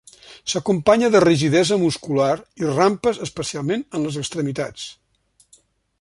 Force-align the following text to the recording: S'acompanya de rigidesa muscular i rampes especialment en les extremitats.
S'acompanya 0.53 1.09
de 1.15 1.19
rigidesa 1.23 1.77
muscular 1.83 2.31
i 2.63 2.71
rampes 2.71 3.21
especialment 3.27 3.87
en 3.99 4.07
les 4.09 4.19
extremitats. 4.23 4.91